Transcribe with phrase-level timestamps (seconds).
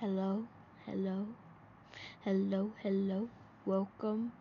[0.00, 0.44] Hello,
[0.84, 1.26] hello,
[2.22, 3.30] hello, hello.
[3.64, 4.32] Welcome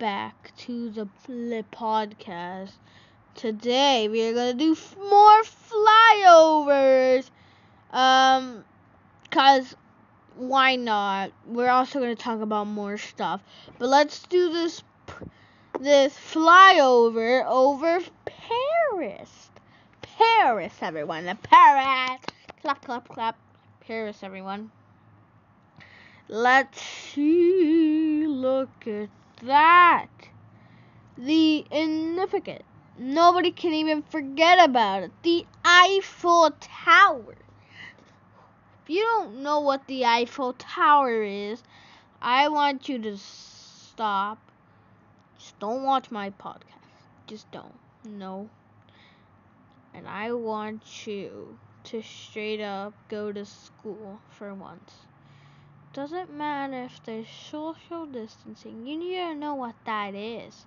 [0.00, 1.06] back to the
[1.70, 2.72] podcast.
[3.36, 7.30] Today we are gonna do f- more flyovers.
[7.92, 8.64] Um,
[9.30, 9.76] cause
[10.34, 11.30] why not?
[11.46, 13.40] We're also gonna talk about more stuff,
[13.78, 14.82] but let's do this
[15.78, 19.50] this flyover over Paris.
[20.02, 21.26] Paris, everyone.
[21.26, 22.20] The Paris.
[22.60, 23.38] Clap, clap, clap.
[23.86, 24.72] Paris, everyone.
[26.28, 28.26] Let's see.
[28.26, 29.10] Look at
[29.44, 30.08] that.
[31.16, 32.62] The significant.
[32.98, 35.12] Nobody can even forget about it.
[35.22, 37.36] The Eiffel Tower.
[38.82, 41.62] If you don't know what the Eiffel Tower is,
[42.20, 44.38] I want you to stop.
[45.38, 46.90] Just don't watch my podcast.
[47.28, 47.78] Just don't.
[48.04, 48.48] No.
[49.94, 54.92] And I want you to straight up go to school for once.
[55.96, 58.86] Doesn't matter if there's social distancing.
[58.86, 60.66] You need to know what that is.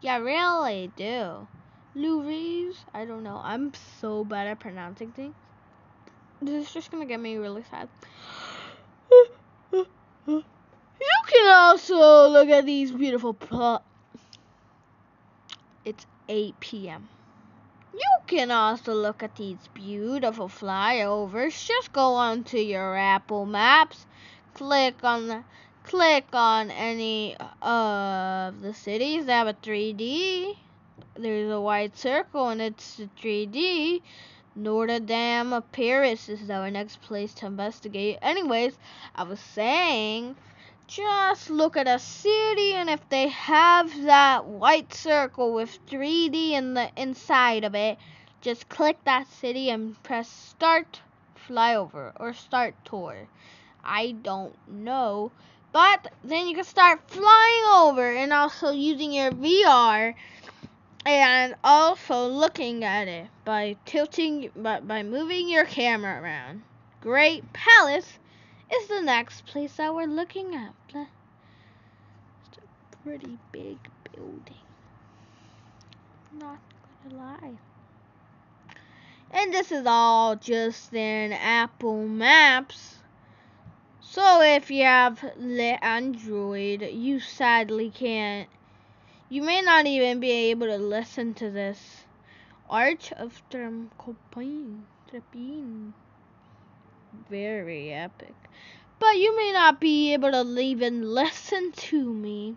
[0.00, 1.46] You really do.
[1.94, 3.40] Lou Reeves, I don't know.
[3.44, 5.36] I'm so bad at pronouncing things.
[6.42, 7.88] This is just gonna get me really sad.
[9.70, 10.42] You
[11.28, 13.34] can also look at these beautiful.
[13.34, 13.82] Pl-
[15.84, 17.08] it's 8 p.m.
[17.94, 21.64] You can also look at these beautiful flyovers.
[21.64, 24.04] Just go onto your Apple Maps,
[24.56, 25.44] click on the,
[25.84, 30.56] click on any of the cities that have a 3D.
[31.14, 34.00] There's a white circle and it's a 3D.
[34.54, 38.16] Notre Dame Paris is our next place to investigate.
[38.22, 38.78] Anyways,
[39.14, 40.36] I was saying
[40.86, 46.72] just look at a city and if they have that white circle with 3D in
[46.72, 47.98] the inside of it,
[48.40, 51.02] just click that city and press start
[51.46, 53.28] flyover or start tour.
[53.86, 55.30] I don't know.
[55.72, 60.14] But then you can start flying over and also using your VR
[61.04, 66.62] and also looking at it by tilting by, by moving your camera around.
[67.00, 68.18] Great Palace
[68.74, 70.74] is the next place that we're looking at.
[70.88, 73.78] It's a pretty big
[74.12, 74.42] building.
[76.40, 76.58] Not
[77.04, 77.52] gonna lie.
[79.30, 82.95] And this is all just in Apple Maps.
[84.16, 88.48] So if you have the Android, you sadly can't.
[89.28, 92.06] You may not even be able to listen to this.
[92.70, 94.84] Arch of Tramcopine.
[95.10, 95.92] Trapine
[97.28, 98.34] very epic.
[98.98, 102.56] But you may not be able to even listen to me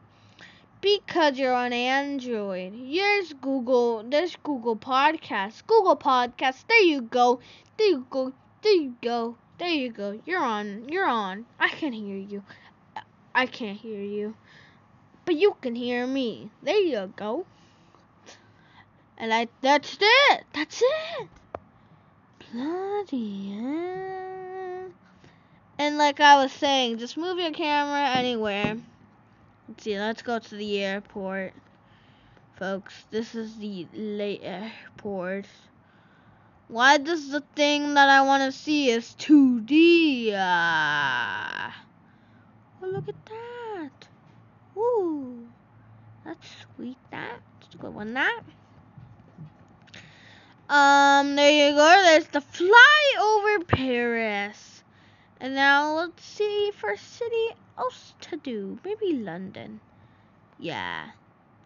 [0.80, 2.72] because you're on Android.
[2.74, 4.06] Here's Google.
[4.08, 5.68] There's Google Podcasts.
[5.68, 6.64] Google Podcasts.
[6.70, 7.41] There you go.
[7.76, 8.31] There you go.
[8.62, 9.36] There you go.
[9.59, 10.18] There you go.
[10.25, 10.88] You're on.
[10.88, 11.46] You're on.
[11.59, 12.44] I can hear you.
[13.36, 14.36] I can't hear you.
[15.25, 16.50] But you can hear me.
[16.64, 17.46] There you go.
[19.18, 20.44] And I that's it.
[20.53, 21.28] That's it.
[22.52, 24.92] Bloody hell.
[25.78, 28.78] And like I was saying, just move your camera anywhere.
[29.68, 31.53] Let's see, let's go to the airport.
[32.58, 35.46] Folks, this is the late airport.
[36.69, 40.34] Why does the thing that I want to see is 2D?
[40.35, 41.75] Ah.
[42.84, 44.07] Oh, look at that.
[44.78, 45.47] Ooh.
[46.24, 47.40] That's sweet, that.
[47.59, 48.44] That's a good one, that.
[50.69, 52.02] Um, there you go.
[52.03, 54.84] There's the fly over Paris.
[55.40, 58.78] And now let's see for a city else to do.
[58.85, 59.79] Maybe London.
[60.59, 61.08] Yeah,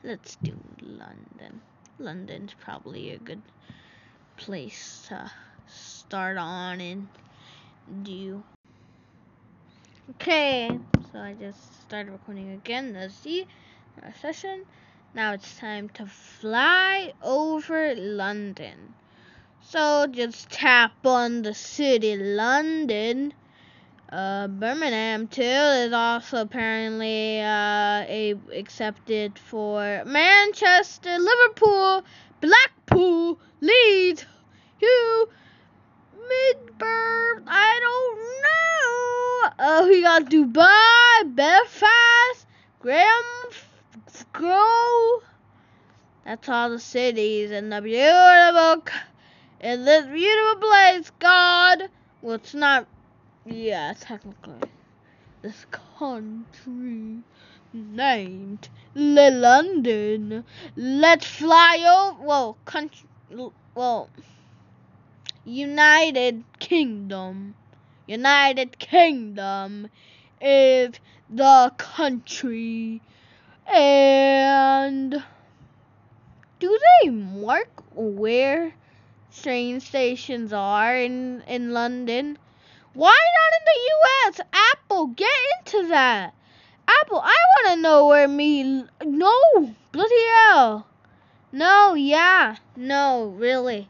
[0.01, 1.59] let's do London.
[1.99, 3.41] London's probably a good
[4.37, 5.31] place to
[5.67, 7.07] start on and
[8.03, 8.43] do.
[10.11, 10.69] Okay,
[11.11, 13.09] so I just started recording again.
[13.09, 13.47] See
[14.01, 14.65] our session.
[15.13, 18.95] Now it's time to fly over London.
[19.61, 23.33] So just tap on the city London.
[24.11, 32.03] Uh, Birmingham too is also apparently uh, a accepted for Manchester, Liverpool,
[32.41, 34.25] Blackpool, Leeds,
[34.79, 35.29] Hugh,
[36.15, 37.43] Midburn.
[37.47, 39.65] I don't know.
[39.65, 42.45] Uh, we got Dubai, Belfast,
[42.79, 43.23] Graham,
[44.31, 45.23] Grove.
[46.25, 48.83] That's all the cities in the beautiful,
[49.59, 51.11] in this beautiful place.
[51.19, 51.89] God,
[52.21, 52.87] well, it's not
[53.45, 54.69] yeah, technically.
[55.41, 55.65] This
[55.97, 57.23] country
[57.73, 60.43] named Le London.
[60.75, 62.23] Let's fly over.
[62.23, 63.07] Well, country.
[63.73, 64.09] Well,
[65.45, 67.55] United Kingdom.
[68.05, 69.89] United Kingdom
[70.39, 70.93] is
[71.29, 73.01] the country.
[73.65, 75.23] And
[76.59, 78.75] do they mark where
[79.41, 82.37] train stations are in, in London?
[82.93, 84.47] Why not in the US?
[84.71, 86.35] Apple, get into that.
[86.87, 88.85] Apple, I want to know where me.
[89.03, 90.87] No, bloody hell.
[91.51, 93.89] No, yeah, no, really.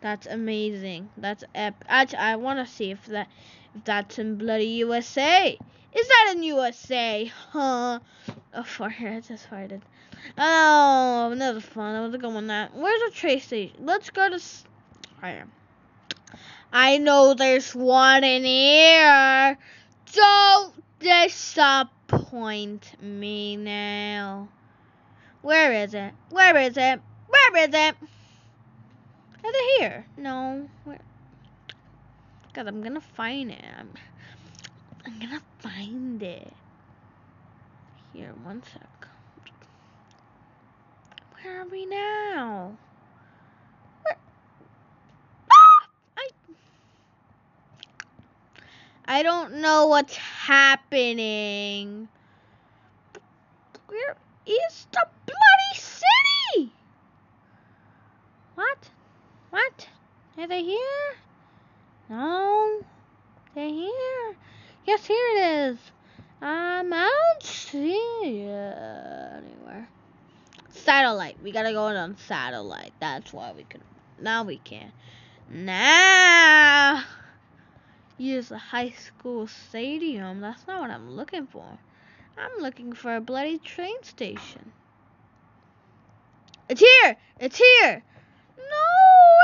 [0.00, 1.08] That's amazing.
[1.16, 1.86] That's epic.
[1.88, 3.28] Actually, I want to see if that
[3.74, 5.56] if that's in bloody USA.
[5.94, 7.32] Is that in USA?
[7.50, 8.00] Huh?
[8.56, 8.92] Oh, fart.
[9.00, 9.82] I just farted.
[10.38, 11.94] Oh, another fun.
[11.94, 12.74] I was going on that.
[12.74, 13.76] Where's the train station?
[13.80, 14.40] Let's go to.
[15.20, 15.46] Fire.
[16.72, 19.58] I know there's one in here.
[20.12, 20.74] Don't
[22.06, 24.48] disappoint me now.
[25.42, 26.12] Where is it?
[26.30, 27.00] Where is it?
[27.28, 27.96] Where is it?
[29.44, 30.06] Is it here?
[30.16, 30.68] No.
[32.54, 33.64] God, I'm gonna find it.
[33.78, 33.90] I'm,
[35.04, 36.52] I'm gonna find it.
[38.12, 39.08] Here, one sec.
[41.42, 42.72] Where are we now?
[44.02, 44.16] Where?
[45.50, 45.86] Ah!
[46.16, 46.28] I
[49.06, 52.06] I don't know what's happening.
[53.86, 56.72] Where is the bloody city?
[58.54, 58.90] What?
[59.50, 59.88] What?
[60.36, 61.14] Are they here?
[62.10, 62.82] No.
[63.54, 64.36] They're here.
[64.86, 65.78] Yes, here it is.
[66.42, 68.76] Um, I don't see it
[69.38, 69.88] anywhere.
[70.68, 71.38] Satellite.
[71.42, 72.92] We gotta go on satellite.
[73.00, 73.80] That's why we can.
[74.20, 74.92] Now we can.
[75.48, 77.02] Now.
[78.16, 80.40] Use a high school stadium.
[80.40, 81.78] That's not what I'm looking for.
[82.38, 84.72] I'm looking for a bloody train station.
[86.68, 87.16] It's here!
[87.38, 88.02] It's here!
[88.56, 88.86] No,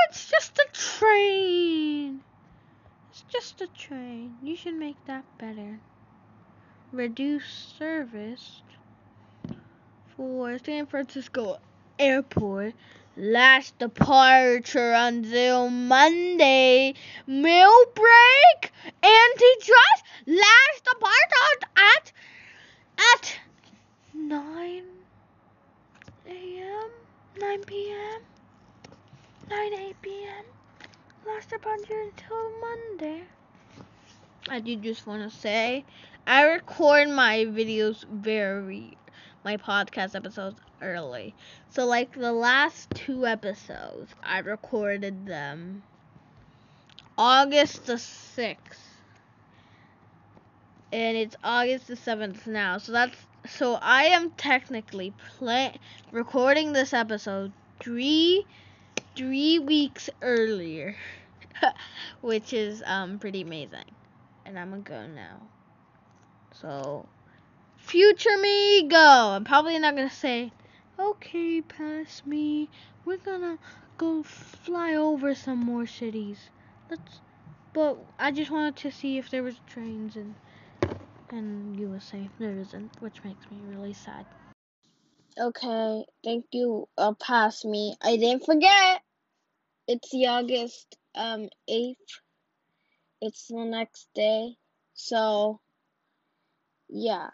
[0.09, 2.23] it's just a train.
[3.11, 4.37] It's just a train.
[4.43, 5.81] You should make that better.
[6.93, 8.63] Reduce service
[10.17, 11.59] for San Francisco
[11.99, 12.75] Airport.
[13.21, 16.95] Last departure until Monday.
[17.27, 18.73] Meal break.
[19.03, 20.05] Antitrust.
[20.27, 22.13] Last departure at
[22.97, 23.39] at
[24.15, 24.83] 9
[26.29, 26.91] a.m.
[27.39, 28.21] 9 p.m.
[29.51, 30.45] 9 8 p.m.
[31.27, 33.23] Last departure until Monday.
[34.49, 35.85] I do just want to say
[36.27, 38.97] I record my videos very
[39.45, 41.35] my podcast episodes early.
[41.71, 45.83] So like the last two episodes, I recorded them
[47.17, 48.57] August the 6th.
[50.93, 52.79] And it's August the 7th now.
[52.79, 53.17] So that's
[53.47, 55.79] so I am technically play
[56.13, 58.45] recording this episode 3
[59.17, 60.97] 3 weeks earlier,
[62.21, 63.91] which is um pretty amazing.
[64.45, 65.43] And I'm to go now.
[66.53, 67.07] So
[67.77, 69.33] future me go.
[69.35, 70.53] I'm probably not gonna say,
[71.01, 72.69] okay, pass me.
[73.05, 73.59] We're gonna
[73.97, 76.51] go fly over some more cities.
[76.91, 77.21] Let's.
[77.73, 80.35] But I just wanted to see if there was trains in
[81.33, 82.29] in USA.
[82.39, 84.27] There isn't, which makes me really sad.
[85.39, 86.89] Okay, thank you.
[86.99, 87.97] Uh, pass me.
[88.03, 89.03] I didn't forget.
[89.87, 92.21] It's the August um eighth.
[93.21, 94.57] It's the next day,
[94.95, 95.61] so
[96.89, 97.31] yeah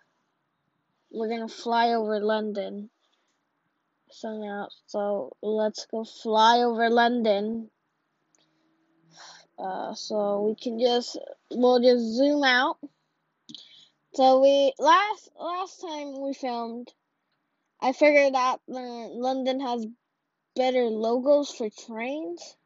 [1.11, 2.91] we're gonna fly over London.
[4.11, 7.71] So now, so let's go fly over London.
[9.59, 11.19] Uh, so we can just
[11.51, 12.79] we'll just zoom out.
[14.15, 16.93] So we last last time we filmed,
[17.81, 19.87] I figured out that London has
[20.55, 22.57] better logos for trains,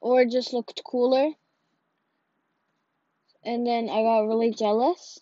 [0.00, 1.30] or just looked cooler.
[3.44, 5.18] And then I got really jealous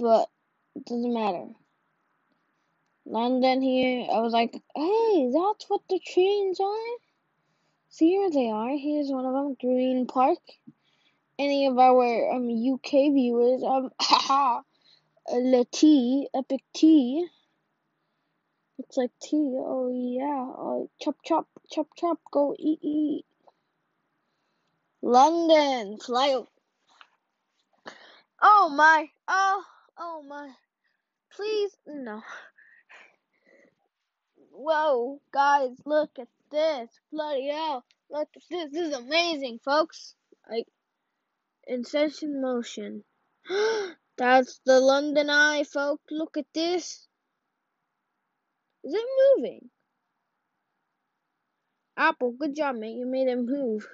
[0.00, 0.28] but
[0.86, 1.48] doesn't matter.
[3.10, 6.96] London here, I was like, hey, that's what the trains are.
[7.88, 8.70] See, here they are.
[8.76, 10.38] Here's one of them, Green Park.
[11.36, 14.60] Any of our um UK viewers, um, haha,
[15.32, 17.26] Le T, Epic T.
[18.78, 19.36] Looks like tea.
[19.58, 20.46] Oh yeah.
[20.56, 22.20] Oh, chop chop chop chop.
[22.30, 23.26] Go eat eat.
[25.02, 26.40] London, fly.
[28.40, 29.10] Oh my.
[29.26, 29.64] Oh.
[29.98, 30.50] Oh my.
[31.34, 32.22] Please, no.
[34.62, 36.90] Whoa, guys, look at this.
[37.10, 37.82] Bloody hell.
[38.10, 38.70] Look at this.
[38.70, 40.14] This is amazing, folks.
[40.50, 40.66] Like,
[41.66, 43.02] in session motion.
[44.18, 46.04] That's the London Eye, folks.
[46.10, 47.08] Look at this.
[48.84, 49.06] Is it
[49.38, 49.70] moving?
[51.96, 52.98] Apple, good job, mate.
[52.98, 53.88] You made it move.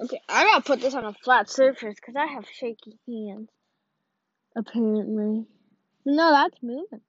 [0.00, 3.50] Okay, I gotta put this on a flat surface because I have shaky hands.
[4.56, 5.44] Apparently.
[6.06, 7.02] No, that's moving.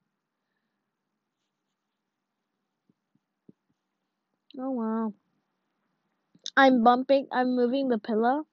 [4.61, 5.13] Oh wow.
[6.57, 8.45] I'm bumping, I'm moving the pillow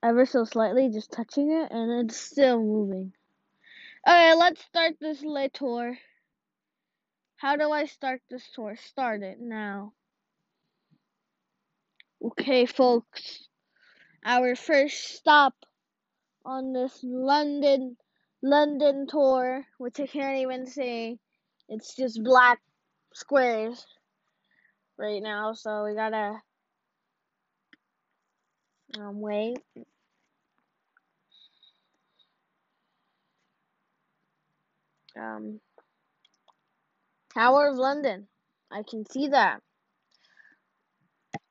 [0.00, 3.12] ever so slightly, just touching it, and it's still moving.
[4.06, 5.98] Okay, let's start this Le tour.
[7.36, 8.76] How do I start this tour?
[8.76, 9.92] Start it now.
[12.24, 13.48] Okay, folks.
[14.24, 15.54] Our first stop
[16.44, 17.96] on this London
[18.40, 21.18] London tour, which I can't even say.
[21.68, 22.60] It's just black
[23.12, 23.84] squares
[24.98, 26.40] right now, so we gotta
[28.98, 29.58] um, wait.
[35.16, 35.60] Um,
[37.34, 38.26] Tower of London.
[38.70, 39.60] I can see that.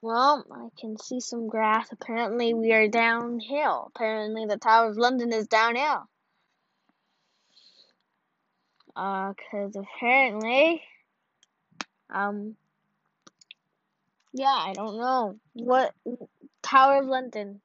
[0.01, 1.91] Well, I can see some grass.
[1.91, 3.91] Apparently, we are downhill.
[3.95, 6.07] Apparently, the Tower of London is downhill.
[8.95, 10.81] Uh, cause apparently,
[12.09, 12.55] um,
[14.37, 15.95] yeah, I don't know what
[16.61, 17.59] Tower of London.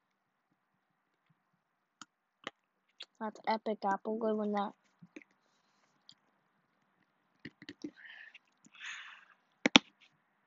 [3.19, 4.17] That's epic, Apple.
[4.17, 4.71] Good one, that.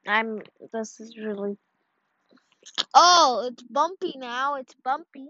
[0.07, 0.41] I'm.
[0.73, 1.57] This is really.
[2.93, 4.57] Oh, it's bumpy now.
[4.57, 5.29] It's bumpy.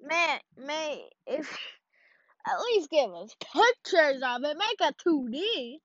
[0.00, 1.58] Man, may if
[2.46, 4.56] at least give us pictures of it.
[4.56, 5.76] Make a 2D.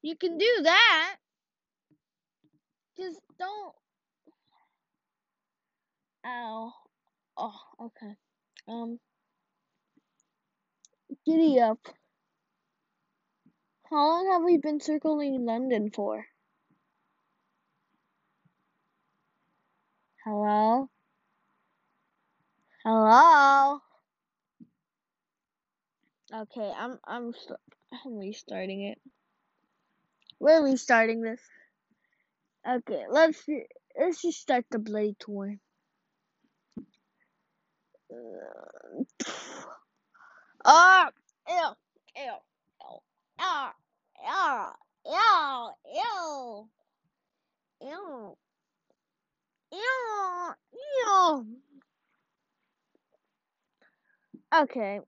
[0.00, 1.16] You can do that.
[2.96, 3.74] Just don't.
[6.26, 6.72] Ow.
[7.36, 8.14] Oh, okay.
[8.68, 8.98] Um.
[11.26, 11.78] Giddy up.
[13.90, 16.24] How long have we been circling London for?
[20.24, 20.88] Hello?
[22.84, 23.80] Hello?
[26.34, 27.34] Okay, I'm I'm
[27.92, 28.98] I'm restarting it.
[30.40, 31.40] We're restarting this.
[32.68, 33.42] Okay, let's
[33.98, 35.56] let's just start the bloody tour.
[38.10, 38.70] Uh,
[40.64, 41.10] Ah,
[43.38, 43.74] ah,
[44.26, 44.74] ah.
[54.54, 55.00] Okay.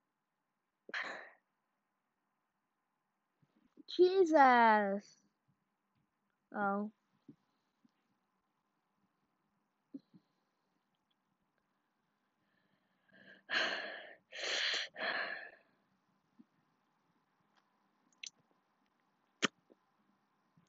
[3.97, 5.05] Jesus.
[6.55, 6.91] Oh.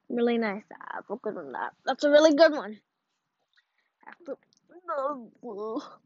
[0.10, 0.64] Really nice
[0.94, 1.18] apple.
[1.18, 1.52] Good one.
[1.52, 1.74] That.
[1.86, 2.80] That's a really good one.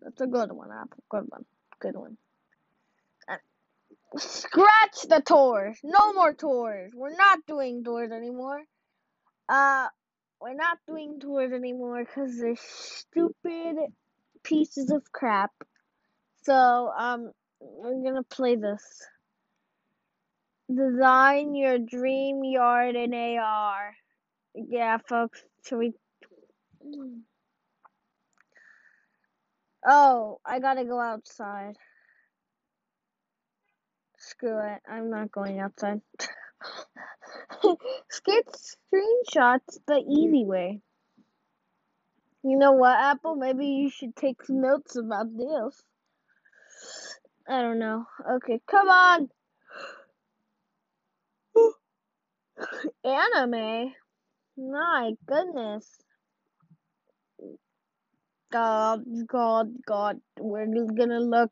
[0.01, 0.69] That's a good one.
[0.71, 1.03] Apple.
[1.09, 1.45] Good one.
[1.79, 2.17] Good one.
[3.27, 3.37] Uh,
[4.17, 5.77] Scratch the tours.
[5.83, 6.91] No more tours.
[6.95, 8.63] We're not doing tours anymore.
[9.47, 9.87] Uh,
[10.41, 13.75] we're not doing tours anymore because they're stupid
[14.43, 15.51] pieces of crap.
[16.43, 17.31] So, um,
[17.61, 18.83] we're gonna play this.
[20.73, 23.93] Design your dream yard in AR.
[24.55, 25.43] Yeah, folks.
[25.65, 25.93] Should we?
[29.87, 31.75] Oh, I gotta go outside.
[34.17, 34.81] Screw it.
[34.87, 36.01] I'm not going outside.
[38.25, 40.81] Get screenshots the easy way.
[42.43, 43.35] You know what, Apple?
[43.35, 45.83] Maybe you should take notes about this.
[47.49, 48.05] I don't know.
[48.35, 49.29] Okay, come on.
[53.03, 53.93] Anime.
[54.57, 55.97] My goodness.
[58.51, 60.21] God, God, God.
[60.39, 61.51] We're gonna look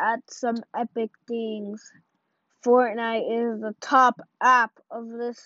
[0.00, 1.82] at some epic things.
[2.64, 5.40] Fortnite is the top app of this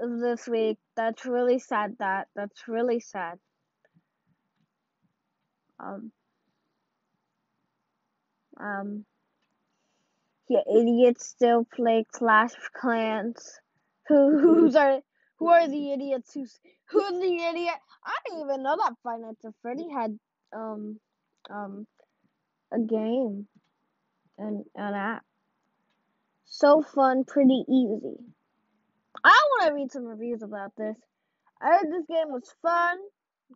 [0.00, 0.78] of this week.
[0.96, 1.96] That's really sad.
[2.00, 3.38] That that's really sad.
[5.80, 6.12] Um.
[8.58, 9.04] Um.
[10.48, 13.60] Yeah, idiots still play Clash of Clans.
[14.08, 15.00] Who who's are
[15.38, 17.74] who are the idiots who's who's the idiot?
[18.04, 20.18] I didn't even know that Nights at Freddy had
[20.56, 20.98] um
[21.50, 21.86] um
[22.72, 23.46] a game
[24.38, 25.24] and an app.
[26.46, 28.16] So fun, pretty easy.
[29.22, 30.96] I want to read some reviews about this.
[31.60, 32.98] I heard this game was fun,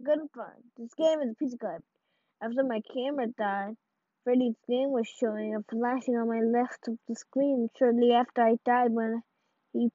[0.02, 0.52] good fun.
[0.76, 1.84] This game is a piece of garbage.
[2.42, 3.76] After my camera died,
[4.24, 8.56] Freddy's name was showing up flashing on my left of the screen shortly after I
[8.64, 9.22] died when
[9.72, 9.90] he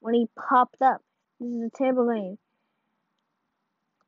[0.00, 1.00] when he popped up.
[1.40, 2.38] This is a game.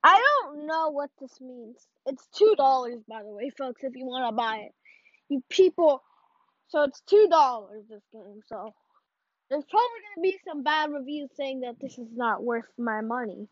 [0.02, 1.76] I don't don't know what this means.
[2.06, 3.82] It's two dollars, by the way, folks.
[3.84, 4.72] If you want to buy it,
[5.28, 6.02] you people.
[6.68, 8.40] So it's two dollars this game.
[8.46, 8.74] So
[9.50, 13.48] there's probably gonna be some bad reviews saying that this is not worth my money.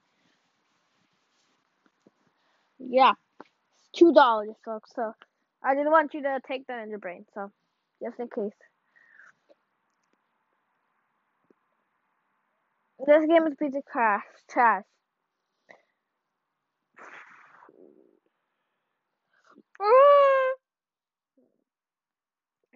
[2.78, 3.12] Yeah,
[3.78, 4.90] it's two dollars, folks.
[4.94, 5.12] So
[5.64, 7.24] I didn't want you to take that in your brain.
[7.34, 7.50] So
[8.02, 8.52] just in case.
[13.06, 14.84] This game is pizza crash trash.
[19.80, 20.54] I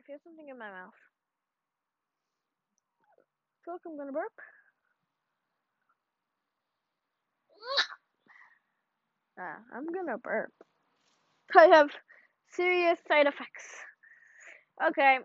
[0.06, 0.94] feel something in my mouth.
[3.48, 4.32] I feel like I'm gonna burp.
[9.40, 10.52] Ah, I'm gonna burp.
[11.56, 11.90] I have
[12.58, 13.66] serious side effects.
[14.84, 15.18] Okay.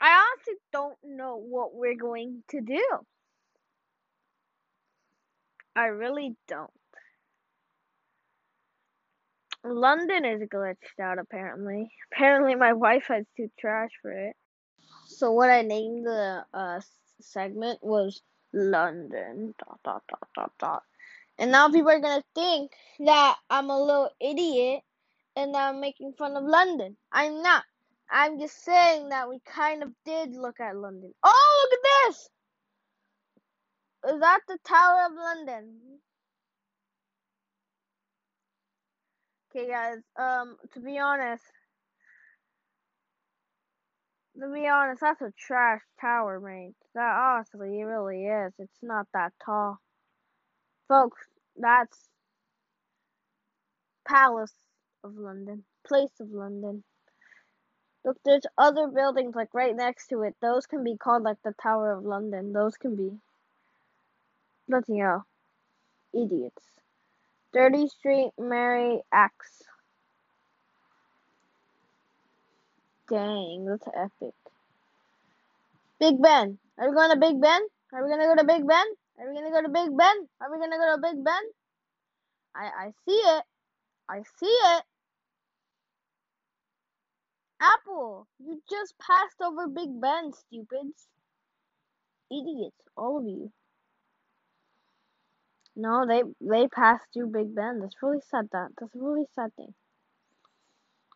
[0.00, 2.84] I honestly don't know what we're going to do.
[5.76, 6.70] I really don't.
[9.64, 11.88] London is glitched out apparently.
[12.12, 14.34] Apparently my Wi-Fi's too trash for it.
[15.06, 16.80] So what I named the uh
[17.20, 20.82] segment was London dot dot dot dot dot.
[21.38, 22.72] And now people are gonna think
[23.06, 24.82] that I'm a little idiot
[25.36, 26.96] and I'm making fun of London.
[27.12, 27.64] I'm not.
[28.10, 31.12] I'm just saying that we kind of did look at London.
[31.24, 32.28] Oh, look at this!
[34.14, 35.78] Is that the Tower of London?
[39.54, 39.98] Okay, guys.
[40.16, 41.44] Um, to be honest,
[44.40, 46.74] to be honest, that's a trash tower, mate.
[46.94, 48.52] That honestly, it really is.
[48.58, 49.78] It's not that tall,
[50.88, 51.20] folks.
[51.56, 51.98] That's
[54.06, 54.54] Palace
[55.04, 56.84] of London, Place of London.
[58.04, 60.34] Look, there's other buildings like right next to it.
[60.42, 62.52] Those can be called like the Tower of London.
[62.52, 63.12] Those can be.
[64.68, 65.26] Bloody hell.
[66.12, 66.64] Idiots.
[67.52, 69.62] Dirty Street, Mary Axe.
[73.08, 74.34] Dang, that's epic.
[76.00, 76.58] Big Ben.
[76.78, 77.60] Are we going to Big Ben?
[77.92, 78.86] Are we gonna go to Big Ben?
[79.18, 80.16] Are we gonna go to Big Ben?
[80.40, 81.42] Are we gonna go to Big Ben?
[82.56, 83.44] I I see it.
[84.08, 84.82] I see it.
[87.62, 91.06] Apple, you just passed over Big Ben, stupids.
[92.30, 93.52] Idiots, all of you.
[95.76, 97.80] No, they they passed through Big Ben.
[97.80, 98.48] That's really sad.
[98.52, 99.74] That that's a really sad thing.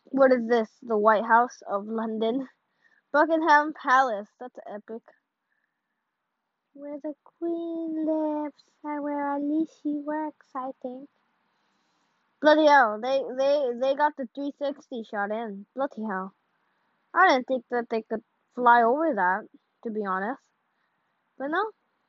[0.06, 0.70] What is this?
[0.82, 2.48] The White House of London,
[3.12, 4.28] Buckingham Palace.
[4.40, 5.02] That's epic.
[6.74, 9.38] Where the Queen lives, and where
[9.82, 11.08] she works, I think.
[12.46, 13.00] Bloody hell!
[13.02, 15.66] They they they got the 360 shot in.
[15.74, 16.32] Bloody hell!
[17.12, 18.22] I didn't think that they could
[18.54, 19.48] fly over that.
[19.82, 20.38] To be honest,
[21.36, 21.58] but no,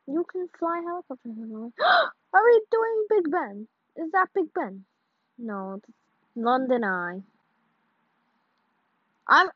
[0.05, 1.71] you can fly helicopters.
[2.33, 3.67] Are we doing Big Ben?
[3.95, 4.85] Is that Big Ben?
[5.39, 5.97] No, it's
[6.35, 7.23] London Eye.
[9.27, 9.49] I'm.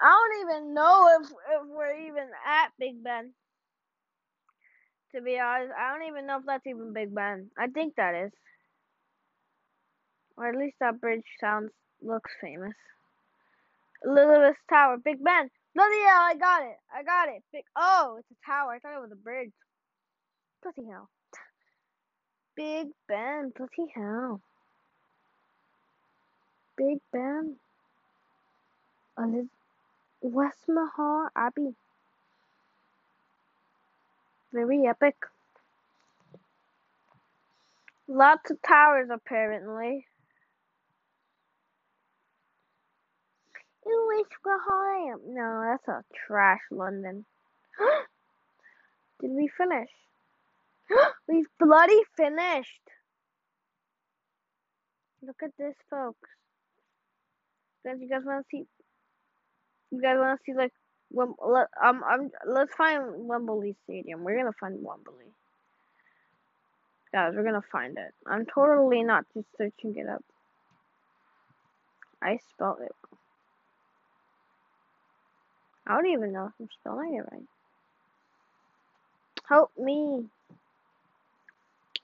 [0.00, 3.32] I don't even know if if we're even at Big Ben.
[5.14, 7.50] To be honest, I don't even know if that's even Big Ben.
[7.58, 8.32] I think that is.
[10.36, 11.70] Or at least that bridge sounds
[12.02, 12.74] looks famous.
[14.04, 15.50] Elizabeth Tower, Big Ben.
[15.74, 16.76] Bloody hell, I got it.
[16.94, 17.42] I got it.
[17.52, 18.72] Big Oh, it's a tower.
[18.72, 19.52] I thought it was a bridge.
[20.62, 21.08] Bloody hell.
[22.56, 24.40] Big Ben, bloody hell.
[26.76, 27.56] Big Ben.
[29.18, 29.48] Eliz-
[30.22, 31.74] Westminster Abbey.
[34.52, 35.16] Very epic.
[38.08, 40.06] Lots of towers, apparently.
[43.92, 45.20] Ooh, it's Graham.
[45.28, 47.24] No, that's a trash London.
[49.20, 49.90] Did we finish?
[51.28, 52.70] We've bloody finished.
[55.24, 56.28] Look at this, folks.
[57.84, 58.64] Guys, you guys want to see?
[59.90, 60.72] You guys want to see like?
[61.14, 64.24] Let, um, I'm, let's find Wembley Stadium.
[64.24, 65.26] We're gonna find Wembley.
[67.12, 68.14] Guys, we're gonna find it.
[68.26, 70.24] I'm totally not just searching it up.
[72.22, 72.94] I spelled it.
[75.86, 77.46] I don't even know if I'm spelling it right.
[79.48, 80.26] Help me.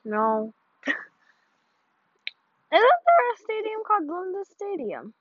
[0.05, 0.53] No.
[0.87, 1.01] Isn't
[2.71, 5.13] there a stadium called London Stadium?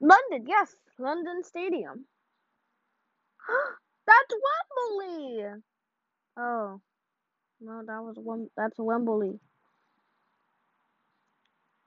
[0.00, 2.06] London, yes, London Stadium.
[4.06, 4.34] That's
[5.00, 5.44] Wembley.
[6.38, 6.80] Oh,
[7.60, 9.38] no, that was Wem- That's Wembley.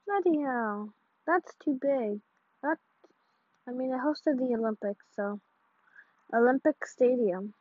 [0.07, 0.93] Bloody hell,
[1.27, 2.19] that's too big.
[2.63, 2.77] That,
[3.67, 5.39] I mean, it hosted the Olympics, so
[6.33, 7.53] Olympic Stadium.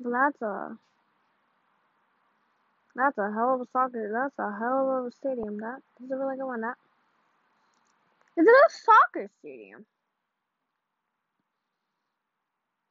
[0.00, 0.78] That's a
[2.96, 4.10] That's a hell of a soccer.
[4.12, 5.58] That's a hell of a stadium.
[5.58, 6.60] That is a really good one.
[6.60, 6.76] That
[8.36, 9.86] is it a soccer stadium?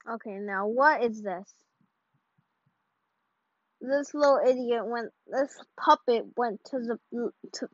[0.09, 1.53] Okay, now what is this?
[3.81, 5.11] This little idiot went.
[5.27, 6.99] This puppet went to the
[7.53, 7.69] to.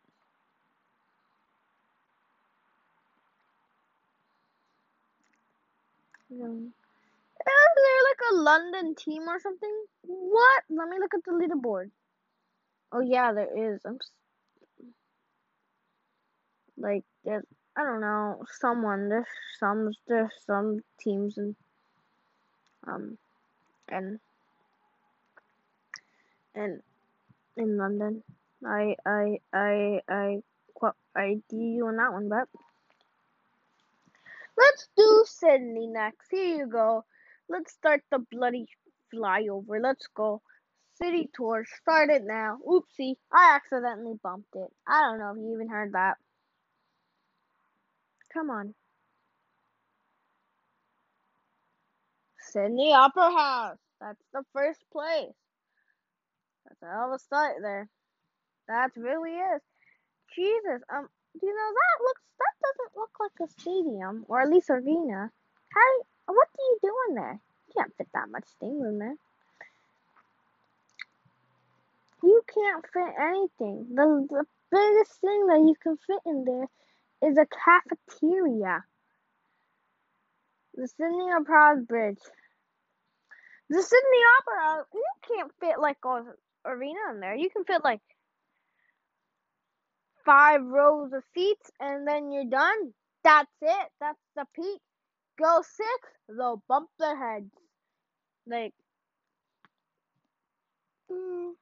[6.31, 9.85] Is there like a London team or something?
[10.03, 10.63] What?
[10.69, 11.91] Let me look at the leaderboard.
[12.91, 13.81] Oh yeah, there is.
[13.85, 13.97] I'm
[16.77, 17.43] like there's
[17.75, 19.09] I don't know someone.
[19.09, 19.25] There's
[19.59, 21.55] some there's some teams and
[22.87, 23.17] um
[23.87, 24.19] and
[26.55, 26.81] and
[27.57, 28.23] in London.
[28.65, 32.47] I I I I quite I do you on that one, but
[34.59, 36.27] let's do Sydney next.
[36.31, 37.05] Here you go.
[37.49, 38.67] Let's start the bloody
[39.13, 39.81] flyover.
[39.81, 40.41] Let's go.
[41.01, 41.65] City tour.
[41.81, 42.57] Start it now.
[42.67, 43.15] Oopsie.
[43.33, 44.69] I accidentally bumped it.
[44.87, 46.17] I don't know if you even heard that.
[48.33, 48.75] Come on.
[52.51, 53.77] Sydney Opera House.
[54.01, 55.33] That's the first place.
[56.65, 57.87] That's a hell of start there.
[58.67, 59.61] That really is.
[60.35, 61.07] Jesus, um,
[61.41, 65.31] you know that looks that doesn't look like a stadium or at least arena.
[65.73, 66.03] How?
[66.25, 67.39] What do you do in there?
[67.67, 69.15] You can't fit that much things in there.
[72.23, 73.87] You can't fit anything.
[73.95, 76.67] The the biggest thing that you can fit in there
[77.29, 78.83] is a cafeteria.
[80.75, 82.21] The Sydney Opera Bridge.
[83.69, 86.23] The Sydney Opera, you can't fit like a
[86.65, 87.35] arena in there.
[87.35, 88.01] You can fit like
[90.25, 92.93] five rows of seats and then you're done.
[93.23, 93.87] That's it.
[93.99, 94.81] That's the peak.
[95.39, 97.51] Go six, they'll bump their heads.
[98.45, 98.73] Like,
[101.09, 101.53] oh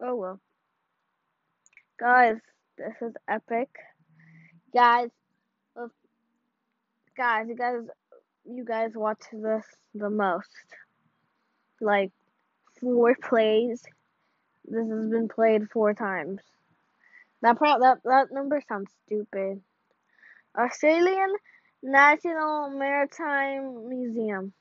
[0.00, 0.40] well.
[1.98, 2.36] Guys,
[2.78, 3.68] this is epic.
[4.72, 5.10] Guys,
[5.76, 5.88] uh,
[7.16, 7.82] guys, you guys,
[8.44, 10.48] you guys watch this the most.
[11.80, 12.12] Like,
[12.80, 13.82] four plays.
[14.64, 16.40] This has been played four times.
[17.44, 19.60] That pro- that that number sounds stupid.
[20.58, 21.34] Australian
[21.82, 24.54] National Maritime Museum.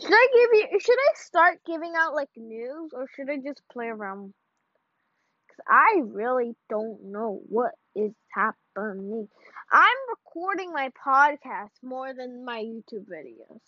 [0.00, 0.80] Should I give you?
[0.80, 4.32] Should I start giving out like news, or should I just play around?
[5.48, 9.28] Cause I really don't know what is happening.
[9.70, 13.60] I'm recording my podcast more than my YouTube videos.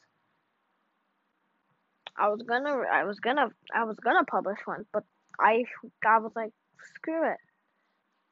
[2.16, 5.04] I was gonna, I was gonna, I was gonna publish one, but
[5.38, 5.64] I,
[6.06, 6.52] I was like,
[6.96, 7.36] screw it.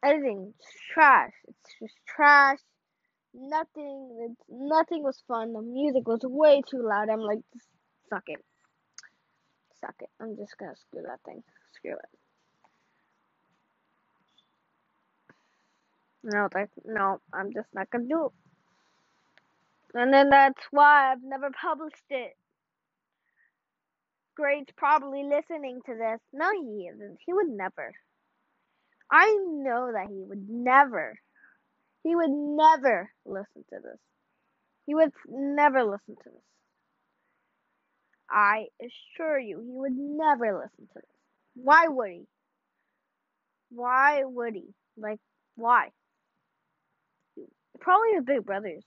[0.04, 0.54] Editing,
[0.92, 1.32] trash.
[1.48, 2.58] It's just trash.
[3.34, 5.52] Nothing, it's, nothing was fun.
[5.52, 7.08] The music was way too loud.
[7.10, 7.40] I'm like,
[8.08, 8.44] suck it.
[9.80, 10.08] Suck it.
[10.20, 11.42] I'm just gonna screw that thing.
[11.74, 12.18] Screw it.
[16.24, 18.32] No, that, no, I'm just not gonna do it.
[19.94, 22.36] And then that's why I've never published it.
[24.36, 26.20] Grade's probably listening to this.
[26.32, 27.18] No, he isn't.
[27.24, 27.94] He would never.
[29.10, 31.18] I know that he would never.
[32.02, 33.98] He would never listen to this.
[34.86, 36.42] He would never listen to this.
[38.30, 41.04] I assure you, he would never listen to this.
[41.54, 42.26] Why would he?
[43.70, 44.74] Why would he?
[44.96, 45.20] Like,
[45.56, 45.90] why?
[47.80, 48.84] Probably his big brothers.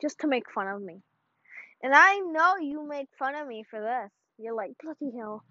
[0.00, 1.00] Just to make fun of me.
[1.82, 4.10] And I know you make fun of me for this.
[4.38, 5.44] You're like, bloody hell.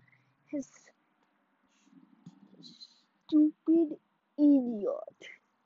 [0.48, 0.68] His
[3.32, 3.98] stupid
[4.38, 5.20] idiot.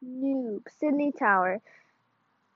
[0.04, 0.62] Noob.
[0.80, 1.62] Sydney Tower.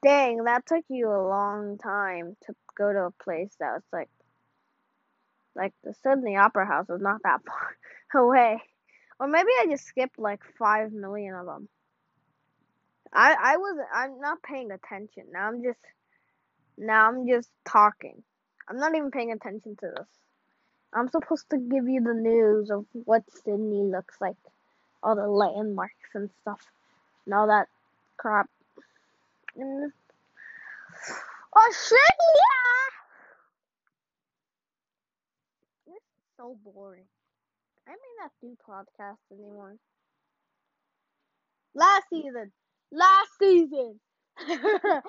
[0.03, 4.09] Dang, that took you a long time to go to a place that was like
[5.55, 7.41] like the Sydney Opera House was not that
[8.11, 8.61] far away.
[9.19, 11.67] Or maybe I just skipped like five million of them.
[13.11, 15.25] I I was I'm not paying attention.
[15.33, 15.79] Now I'm just
[16.77, 18.23] now I'm just talking.
[18.69, 20.07] I'm not even paying attention to this.
[20.93, 24.37] I'm supposed to give you the news of what Sydney looks like,
[25.03, 26.61] all the landmarks and stuff,
[27.25, 27.67] and all that
[28.17, 28.49] crap.
[29.55, 29.91] And
[31.55, 32.55] Australia!
[35.87, 36.01] This is
[36.37, 37.05] so boring.
[37.87, 39.75] I may not do podcasts anymore.
[41.73, 42.51] Last season,
[42.91, 43.99] last season.
[44.47, 45.01] the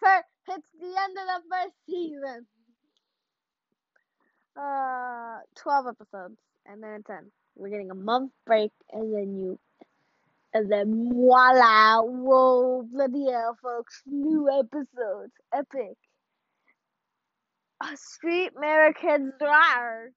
[0.00, 2.46] first, it's the end of the first season
[4.58, 6.36] uh 12 episodes
[6.66, 9.58] and then 10 we're getting a month break and then you
[10.54, 15.96] and then voila whoa bloody hell folks new episodes epic
[17.82, 20.10] a street american drive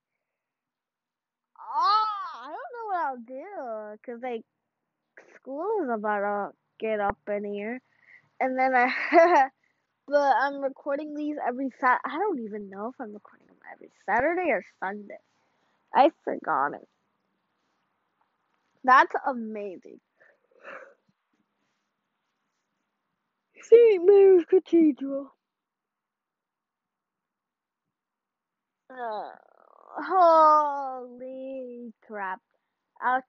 [1.58, 4.42] oh, ah, I don't know what I'll do because like
[5.36, 7.80] school is about to get up in here,
[8.40, 8.88] and then I.
[10.08, 12.00] but I'm recording these every Sat.
[12.04, 15.18] I don't even know if I'm recording them every Saturday or Sunday.
[15.94, 16.88] I forgot it.
[18.84, 20.00] That's amazing.
[23.62, 24.04] St.
[24.04, 25.32] Mary's Cathedral.
[28.90, 29.30] Uh,
[29.98, 32.40] holy crap.
[33.02, 33.22] I'll.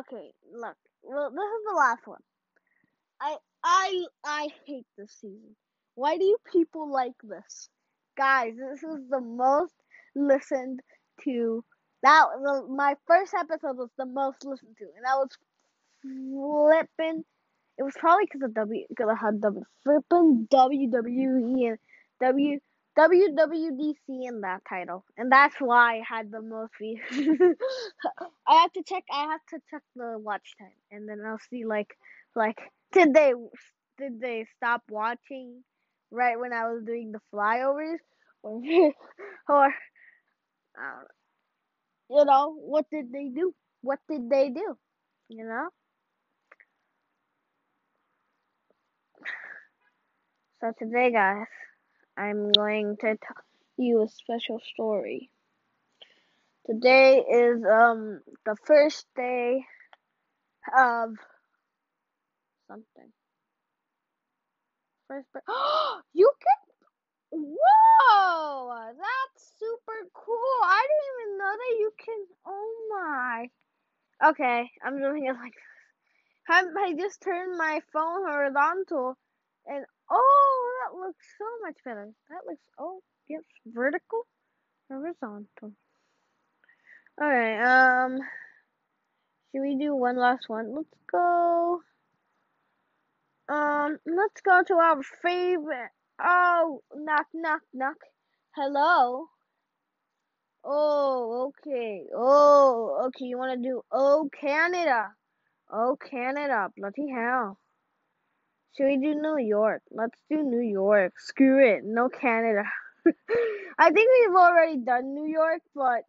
[0.00, 0.76] Okay, look.
[1.02, 2.20] Well, this is the last one.
[3.20, 5.56] I I I hate this season.
[5.96, 7.68] Why do you people like this?
[8.16, 9.74] Guys, this is the most
[10.14, 10.80] listened
[11.24, 11.64] to.
[12.02, 15.28] That the, my first episode was the most listened to, and I was
[16.02, 17.24] flipping.
[17.78, 21.78] It was probably because of W, because I had W flipping WWE and
[22.20, 22.58] W
[22.98, 27.00] WWDC in that title, and that's why I had the most views.
[28.48, 29.04] I have to check.
[29.10, 31.96] I have to check the watch time, and then I'll see like
[32.34, 32.58] like
[32.92, 33.32] did they
[33.98, 35.62] did they stop watching
[36.10, 37.98] right when I was doing the flyovers,
[38.42, 38.60] or
[39.48, 41.04] or uh,
[42.10, 43.54] you know what did they do?
[43.82, 44.76] What did they do?
[45.30, 45.68] You know.
[50.60, 51.46] So today, guys.
[52.16, 53.44] I'm going to tell
[53.78, 55.30] you a special story.
[56.66, 59.64] Today is um the first day
[60.76, 61.10] of
[62.68, 63.12] something.
[65.08, 65.28] First,
[66.14, 66.59] you can.
[67.32, 70.58] Whoa, that's super cool.
[70.64, 72.26] I didn't even know that you can.
[72.46, 73.50] Oh my.
[74.30, 76.66] Okay, I'm doing it like this.
[76.76, 79.16] I just turned my phone horizontal,
[79.66, 82.08] and Oh, that looks so much better.
[82.30, 84.26] That looks, oh, yes, vertical,
[84.88, 85.72] horizontal.
[87.20, 88.18] Alright, um,
[89.52, 90.74] should we do one last one?
[90.74, 91.82] Let's go,
[93.48, 95.90] um, let's go to our favorite,
[96.22, 97.96] oh, knock, knock, knock.
[98.54, 99.26] Hello?
[100.64, 102.04] Oh, okay.
[102.14, 105.08] Oh, okay, you want to do, oh, Canada.
[105.72, 107.58] Oh, Canada, bloody hell.
[108.76, 109.82] Should we do New York?
[109.90, 111.14] Let's do New York.
[111.18, 111.82] Screw it.
[111.84, 112.64] No Canada.
[113.78, 116.02] I think we've already done New York, but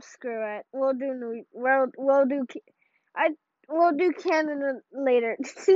[0.00, 0.66] screw it.
[0.72, 1.44] We'll do New.
[1.52, 2.46] We'll we'll do.
[3.16, 3.30] I
[3.68, 5.36] we'll do Canada later.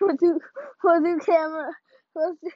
[0.00, 0.40] we'll do
[0.82, 1.70] we'll do camera.
[2.14, 2.50] We'll do,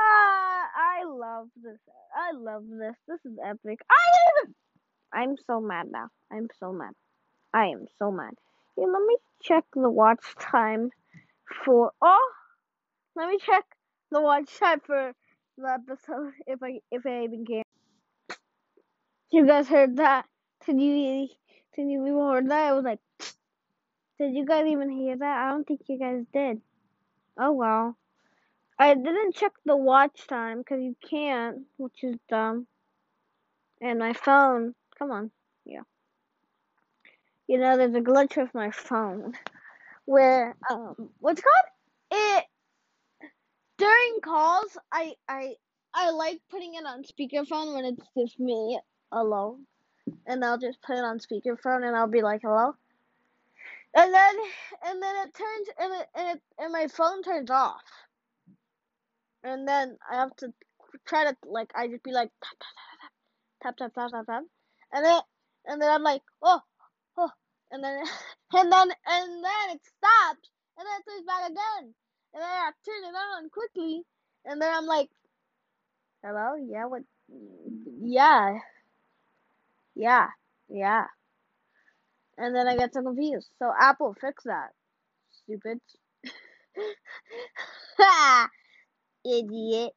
[0.00, 1.78] I love this.
[2.14, 2.96] I love this.
[3.08, 3.80] This is epic.
[3.90, 6.08] I I'm so mad now.
[6.32, 6.92] I'm so mad.
[7.52, 8.34] I am so mad.
[8.76, 10.90] Let me check the watch time
[11.64, 11.92] for.
[12.00, 12.30] Oh.
[13.16, 13.64] Let me check
[14.10, 15.12] the watch time for
[15.58, 17.62] the episode if I if I even can.
[19.32, 20.26] You guys heard that?
[20.66, 21.28] Did you
[21.76, 22.68] did you even heard that?
[22.68, 23.00] I was like,
[24.18, 25.46] did you guys even hear that?
[25.46, 26.60] I don't think you guys did.
[27.38, 27.96] Oh well.
[28.80, 32.66] I didn't check the watch time because you can't, which is dumb.
[33.82, 35.30] And my phone, come on,
[35.66, 35.82] yeah.
[37.46, 39.34] You know, there's a glitch with my phone
[40.06, 41.66] where um, what's called
[42.12, 42.44] it
[43.76, 45.54] during calls, I I
[45.94, 48.80] I like putting it on speakerphone when it's just me
[49.12, 49.66] alone,
[50.26, 52.74] and I'll just put it on speakerphone and I'll be like hello,
[53.94, 54.34] and then
[54.86, 57.82] and then it turns and it and, it, and my phone turns off,
[59.44, 60.52] and then I have to
[61.06, 62.56] try to like I just be like tap
[63.62, 64.44] tap tap tap tap tap tap,
[64.92, 65.20] and then
[65.66, 66.60] and then I'm like oh
[67.18, 67.30] oh,
[67.70, 67.98] and then
[68.52, 71.94] and then and then it stops and then it back again
[72.32, 74.02] and then I turn it on quickly,
[74.44, 75.10] and then I'm like,
[76.22, 77.02] hello, yeah, what,
[78.00, 78.58] yeah,
[79.94, 80.28] yeah,
[80.68, 81.04] yeah.
[82.38, 83.48] And then I get so confused.
[83.58, 84.70] So Apple, fix that.
[85.44, 85.80] Stupid.
[89.24, 89.92] Idiot.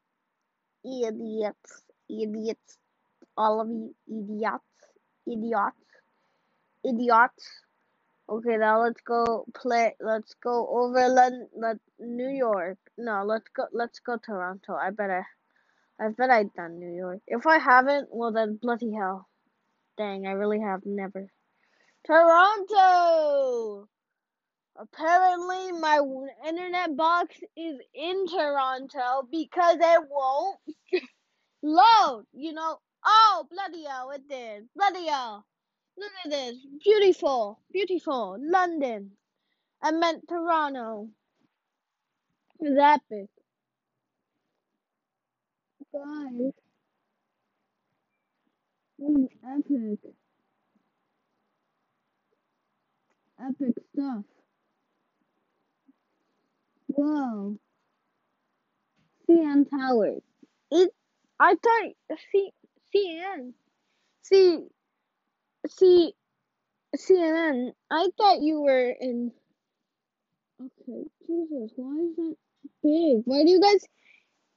[0.85, 1.83] Idiots.
[2.09, 2.77] Idiots.
[3.37, 4.63] All of you idiots.
[5.25, 5.77] Idiots.
[6.83, 7.49] Idiots.
[8.29, 9.95] Okay, now let's go play.
[9.99, 12.77] Let's go over London, let, New York.
[12.97, 13.65] No, let's go.
[13.73, 14.75] Let's go Toronto.
[14.75, 15.25] I better.
[15.99, 17.19] I bet I've done New York.
[17.27, 19.27] If I haven't, well then bloody hell.
[19.97, 21.27] Dang, I really have never.
[22.05, 23.87] Toronto.
[24.77, 26.01] Apparently, my
[26.47, 30.59] internet box is in Toronto because it won't
[31.63, 32.25] load.
[32.33, 32.77] You know.
[33.05, 34.11] Oh bloody hell!
[34.11, 34.67] It did.
[34.75, 35.45] Bloody hell.
[35.97, 36.55] Look at this.
[36.83, 37.59] Beautiful.
[37.71, 38.37] Beautiful.
[38.41, 39.11] London.
[39.81, 41.09] I meant Toronto.
[42.59, 43.29] It's epic.
[45.93, 46.53] Guys.
[48.99, 49.99] It's epic.
[53.39, 54.23] epic stuff.
[56.95, 57.57] Whoa.
[59.29, 60.23] CN Towers.
[60.71, 60.91] It.
[61.39, 62.17] I thought.
[62.31, 62.51] C.
[62.95, 63.53] CN.
[64.23, 64.59] C.
[65.69, 66.13] C.
[66.97, 67.71] CNN.
[67.91, 69.31] I thought you were in.
[70.61, 72.35] Okay, Jesus, why is that
[72.83, 73.23] big?
[73.25, 73.81] Why do you guys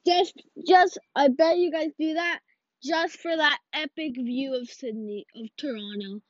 [0.06, 0.34] just
[0.68, 0.98] just?
[1.16, 2.40] I bet you guys do that
[2.82, 6.20] just for that epic view of Sydney of Toronto.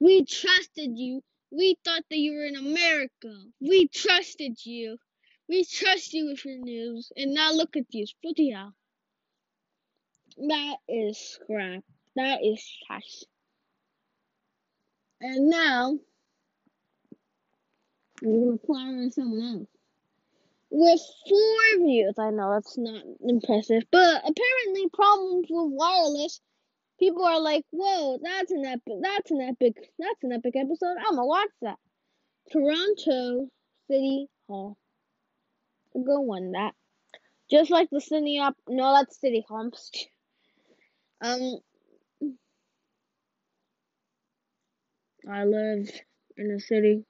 [0.00, 1.22] We trusted you.
[1.50, 3.34] We thought that you were in America.
[3.60, 4.98] We trusted you.
[5.48, 7.12] We trust you with your news.
[7.16, 8.06] And now look at you.
[8.22, 8.74] Bloody hell.
[10.38, 11.82] That is scrap.
[12.16, 13.24] That is trash.
[15.20, 15.98] And now,
[18.22, 19.68] we're to plow on someone else.
[20.70, 22.14] With four views.
[22.18, 23.84] I know that's not impressive.
[23.90, 26.40] But apparently, problems with wireless.
[26.98, 30.96] People are like, whoa, that's an epic, that's an epic, that's an epic episode.
[30.98, 31.78] I'm gonna watch that.
[32.50, 33.48] Toronto
[33.86, 34.78] City Hall.
[36.04, 36.74] Good one, that.
[37.50, 39.70] Just like the city up, no, that's City Hall.
[41.22, 41.58] Um,
[45.28, 45.88] I live
[46.36, 47.04] in a city,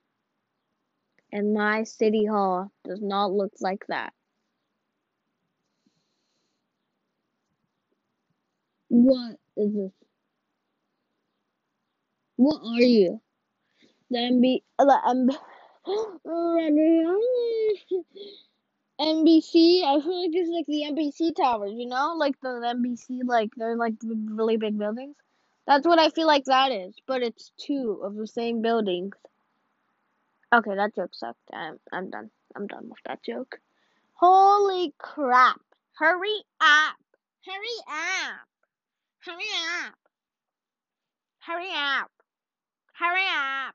[1.32, 4.12] and my city hall does not look like that.
[8.88, 9.92] What is this?
[12.36, 13.20] What are you?
[14.10, 15.36] The MB, the MB,
[19.00, 19.82] NBC.
[19.84, 23.76] I feel like it's like the NBC towers, you know, like the NBC, like they're
[23.76, 25.16] like really big buildings.
[25.66, 29.14] That's what I feel like that is, but it's two of the same buildings.
[30.54, 31.38] Okay, that joke sucked.
[31.52, 32.30] I'm, I'm done.
[32.54, 33.58] I'm done with that joke.
[34.14, 35.60] Holy crap.
[35.94, 36.96] Hurry up.
[37.44, 38.48] Hurry up.
[39.20, 39.44] Hurry
[39.84, 39.94] up.
[41.40, 42.10] Hurry up.
[42.92, 43.74] Hurry up.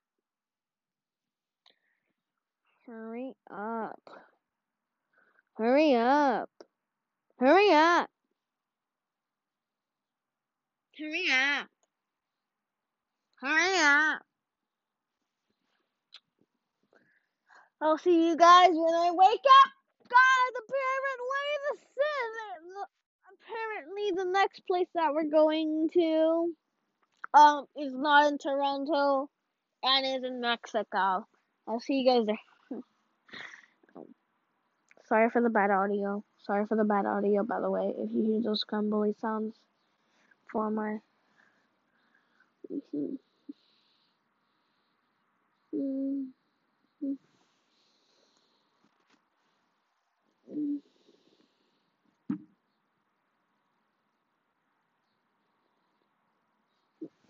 [2.88, 4.31] Hurry up.
[5.56, 6.50] Hurry up.
[7.38, 8.10] Hurry up.
[10.98, 11.68] Hurry up.
[13.42, 14.22] Hurry up.
[17.82, 19.72] I'll see you guys when I wake up.
[20.10, 21.92] Guys, apparently the
[23.42, 26.54] apparently the next place that we're going to
[27.34, 29.30] um is not in Toronto
[29.84, 31.26] and is in Mexico.
[31.68, 32.51] I'll see you guys there.
[35.12, 36.24] Sorry for the bad audio.
[36.40, 37.94] Sorry for the bad audio, by the way.
[38.00, 39.56] If you hear those crumbly sounds
[40.52, 41.00] for my.
[42.72, 43.16] Mm-hmm.
[45.76, 47.14] Mm-hmm.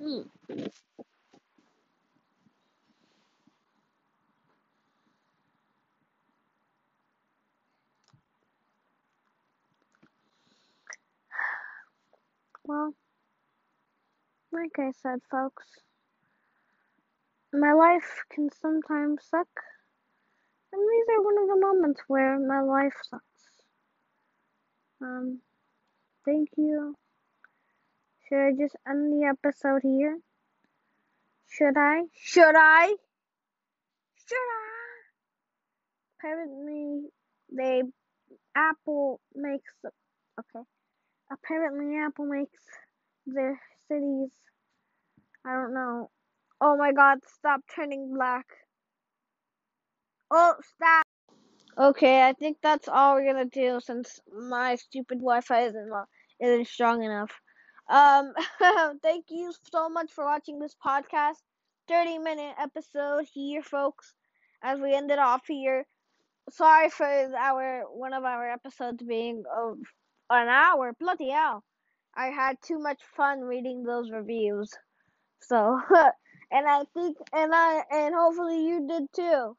[0.01, 0.21] Mm-hmm.
[12.71, 12.93] Well,
[14.53, 15.65] like I said, folks,
[17.51, 19.49] my life can sometimes suck,
[20.71, 23.43] and these are one of the moments where my life sucks.
[25.01, 25.41] Um,
[26.23, 26.95] thank you.
[28.29, 30.19] Should I just end the episode here?
[31.49, 32.03] Should I?
[32.15, 32.95] Should I?
[34.29, 34.71] Should I?
[36.19, 37.09] Apparently,
[37.51, 37.81] they
[38.55, 39.73] Apple makes
[40.39, 40.65] okay.
[41.31, 42.59] Apparently, Apple makes
[43.25, 44.31] their cities.
[45.45, 46.09] I don't know.
[46.59, 48.45] Oh my god, stop turning black.
[50.29, 51.03] Oh, stop.
[51.77, 55.91] Okay, I think that's all we're gonna do since my stupid Wi-Fi isn't
[56.39, 57.31] isn't strong enough.
[57.89, 58.33] Um,
[59.03, 61.37] thank you so much for watching this podcast.
[61.87, 64.13] 30 minute episode here, folks.
[64.63, 65.85] As we ended off here.
[66.49, 69.77] Sorry for our one of our episodes being of
[70.31, 70.93] an hour.
[70.99, 71.63] Bloody hell.
[72.15, 74.71] I had too much fun reading those reviews.
[75.41, 75.79] So,
[76.51, 79.57] and I think, and I, and hopefully you did too.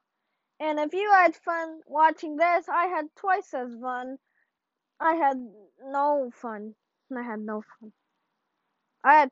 [0.60, 4.16] And if you had fun watching this, I had twice as fun.
[5.00, 5.36] I had
[5.84, 6.74] no fun.
[7.16, 7.92] I had no fun.
[9.04, 9.30] I had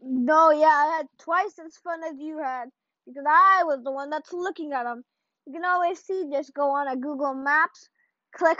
[0.00, 2.68] no, yeah, I had twice as fun as you had
[3.06, 5.04] because I was the one that's looking at them.
[5.46, 6.28] You can always see.
[6.32, 7.88] Just go on a Google Maps,
[8.36, 8.58] click,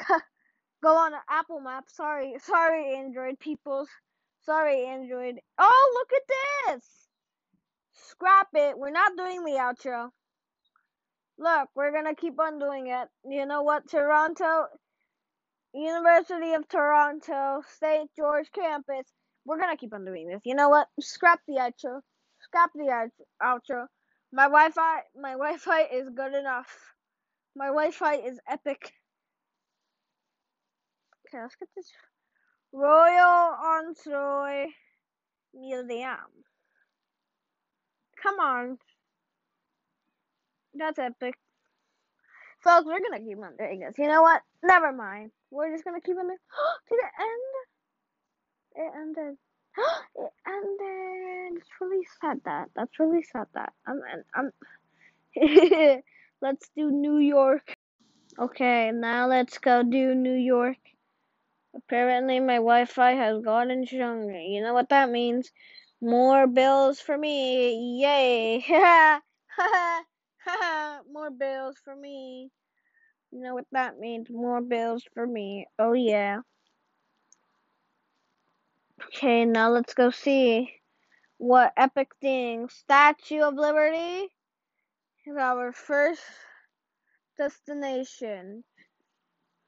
[0.87, 1.85] go on Apple Map.
[1.89, 3.89] Sorry, sorry, Android peoples.
[4.43, 5.41] Sorry, Android.
[5.59, 6.85] Oh, look at this.
[7.93, 8.79] Scrap it.
[8.79, 10.11] We're not doing the outro.
[11.39, 13.09] Look, we're gonna keep on doing it.
[13.29, 13.89] You know what?
[13.91, 14.67] Toronto,
[15.75, 18.09] University of Toronto, St.
[18.17, 19.07] George campus.
[19.45, 20.43] We're gonna keep on doing this.
[20.45, 20.87] You know what?
[21.01, 22.01] Scrap the outro.
[22.43, 23.11] Scrap the
[23.43, 23.87] outro.
[24.33, 26.73] My Wi-Fi, my Wi-Fi is good enough.
[27.57, 28.93] My Wi-Fi is epic.
[31.37, 31.93] Okay, let's get this
[32.73, 34.69] Royal Ontario
[35.53, 36.33] Museum.
[38.23, 38.79] Come on.
[40.75, 41.35] That's epic.
[42.61, 43.99] Folks, we're gonna keep on doing this.
[43.99, 44.41] You know what?
[44.63, 45.31] Never mind.
[45.51, 46.39] We're just gonna keep on doing
[46.89, 47.57] Did it end?
[48.87, 49.39] It ended.
[50.17, 51.59] it ended.
[51.59, 52.71] It's really sad that.
[52.75, 53.75] That's really sad that.
[53.87, 54.01] I'm
[54.35, 54.53] I'm
[56.41, 57.75] Let's do New York.
[58.39, 60.79] Okay, now let's go do New York.
[61.77, 64.39] Apparently my Wi-Fi has gotten stronger.
[64.39, 65.53] You know what that means?
[66.01, 68.01] More bills for me.
[68.03, 68.65] Yay.
[71.13, 72.51] More bills for me.
[73.31, 74.29] You know what that means?
[74.31, 75.67] More bills for me.
[75.79, 76.41] Oh yeah.
[79.07, 80.73] Okay, now let's go see
[81.39, 82.69] what epic thing.
[82.69, 84.29] Statue of Liberty
[85.27, 86.23] is our first
[87.37, 88.65] destination.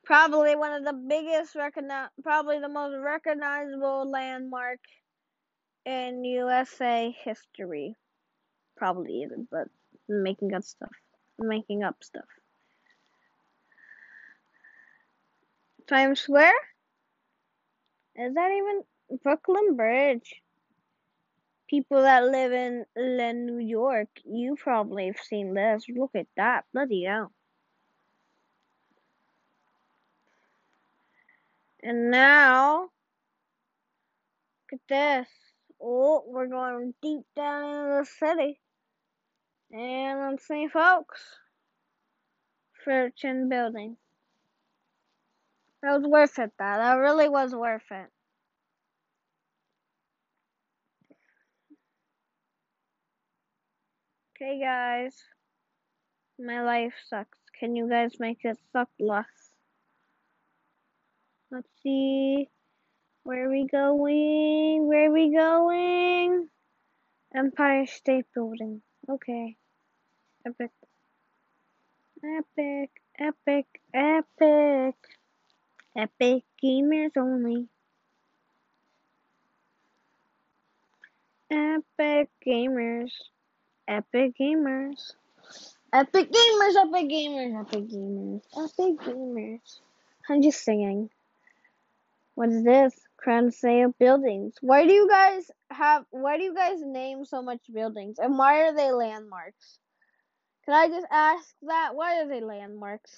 [0.08, 4.78] Probably one of the biggest, recogni- probably the most recognizable landmark
[5.84, 7.94] in USA history.
[8.74, 9.68] Probably isn't, but
[10.08, 10.88] making up stuff.
[11.38, 12.24] Making up stuff.
[15.86, 16.54] Times Square?
[18.16, 18.84] Is that even
[19.22, 20.40] Brooklyn Bridge?
[21.68, 25.84] People that live in New York, you probably have seen this.
[25.94, 26.64] Look at that.
[26.72, 27.30] Bloody hell.
[31.82, 32.90] And now,
[34.70, 35.28] look at this.
[35.80, 38.60] Oh, we're going deep down into the city.
[39.70, 41.20] And let's see, folks.
[42.84, 43.96] Fortune Building.
[45.82, 46.78] That was worth it, that.
[46.78, 48.10] That really was worth it.
[54.40, 55.14] Okay, guys.
[56.38, 57.38] My life sucks.
[57.58, 59.26] Can you guys make it suck less?
[61.50, 62.48] Let's see.
[63.22, 64.86] Where we going?
[64.86, 66.48] Where we going?
[67.34, 68.82] Empire State Building.
[69.08, 69.56] Okay.
[70.46, 70.70] Epic.
[72.22, 72.90] Epic.
[73.18, 73.66] Epic.
[73.94, 74.94] Epic.
[75.96, 77.68] Epic gamers only.
[81.50, 83.12] Epic gamers.
[83.88, 85.12] Epic gamers.
[85.90, 89.80] Epic gamers, epic gamers, epic gamers, epic gamers.
[90.28, 91.08] I'm just singing.
[92.38, 92.94] What is this?
[93.50, 94.54] Sale buildings.
[94.60, 98.20] Why do you guys have why do you guys name so much buildings?
[98.20, 99.80] And why are they landmarks?
[100.64, 101.96] Can I just ask that?
[101.96, 103.10] Why are they landmarks?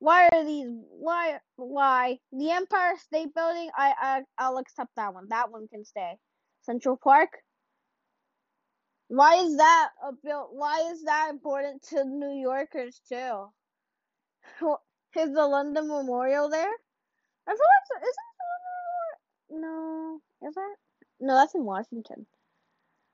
[0.00, 2.18] Why are these why why?
[2.32, 5.28] The Empire State Building, I, I I'll accept that one.
[5.28, 6.16] That one can stay.
[6.62, 7.30] Central Park?
[9.06, 13.46] Why is that a build why is that important to New Yorkers too?
[15.16, 16.72] Is the London Memorial there?
[17.46, 18.29] I feel like isn't
[19.50, 20.76] no, is that?
[21.20, 22.26] No, that's in Washington.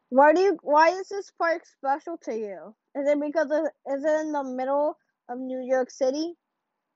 [0.09, 0.59] Why do you?
[0.63, 2.75] Why is this park special to you?
[2.95, 4.97] Is it because of, is it in the middle
[5.29, 6.35] of New York City?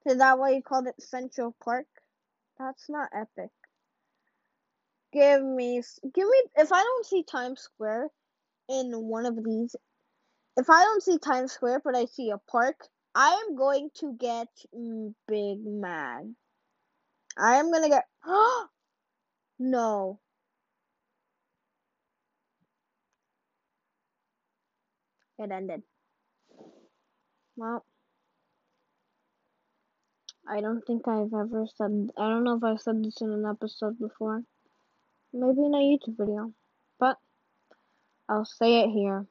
[0.05, 1.85] Is that why you called it Central Park?
[2.57, 3.51] That's not epic.
[5.13, 5.81] Give me,
[6.15, 6.43] give me.
[6.55, 8.09] If I don't see Times Square
[8.69, 9.75] in one of these,
[10.57, 14.15] if I don't see Times Square but I see a park, I am going to
[14.17, 14.47] get
[15.27, 16.33] big mad.
[17.37, 18.05] I am gonna get.
[19.63, 20.17] No.
[25.37, 25.83] It ended.
[27.55, 27.85] Well,
[30.49, 33.45] I don't think I've ever said, I don't know if I've said this in an
[33.45, 34.41] episode before.
[35.31, 36.51] Maybe in a YouTube video.
[36.99, 37.19] But,
[38.27, 39.27] I'll say it here.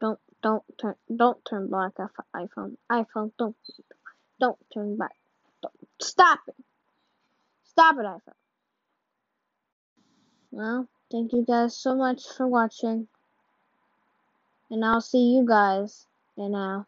[0.00, 1.92] Don't, don't turn, don't turn black
[2.34, 2.76] iPhone.
[2.90, 3.54] iPhone, don't,
[4.40, 5.14] don't turn back.
[5.62, 6.56] Don't, stop it.
[7.72, 8.34] Stop it, iPhone.
[10.50, 13.08] Well, thank you guys so much for watching.
[14.70, 16.06] And I'll see you guys
[16.36, 16.86] in a